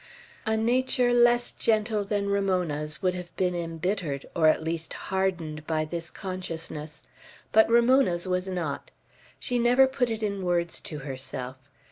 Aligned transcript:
A 0.47 0.57
nature 0.57 1.13
less 1.13 1.51
gentle 1.51 2.03
than 2.03 2.27
Ramona's 2.27 3.03
would 3.03 3.13
have 3.13 3.29
been 3.35 3.53
embittered, 3.53 4.27
or 4.35 4.47
at 4.47 4.63
least 4.63 4.93
hardened, 4.95 5.67
by 5.67 5.85
this 5.85 6.09
consciousness. 6.09 7.03
But 7.51 7.69
Ramona's 7.69 8.27
was 8.27 8.47
not. 8.47 8.89
She 9.37 9.59
never 9.59 9.85
put 9.85 10.09
it 10.09 10.23
in 10.23 10.41
words 10.43 10.81
to 10.81 10.97
herself. 10.97 11.69